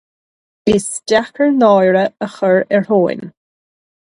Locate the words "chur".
2.39-2.59